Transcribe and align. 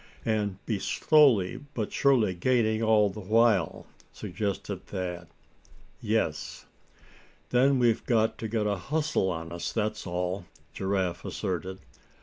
"And 0.25 0.57
be 0.65 0.79
slowly 0.79 1.59
but 1.75 1.93
surely 1.93 2.33
gaining, 2.33 2.81
all 2.81 3.11
the 3.11 3.19
while?" 3.19 3.85
suggested 4.11 4.87
Thad. 4.87 5.27
"Yes." 6.01 6.65
"Then 7.51 7.77
we've 7.77 8.03
got 8.07 8.39
to 8.39 8.47
get 8.47 8.65
a 8.65 8.77
hustle 8.77 9.29
on 9.29 9.51
us, 9.51 9.71
that's 9.71 10.07
all," 10.07 10.47
Giraffe 10.73 11.23
asserted. 11.23 11.81